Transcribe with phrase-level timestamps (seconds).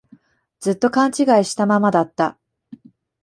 [0.59, 1.13] ずっと勘違い
[1.45, 2.39] したままだった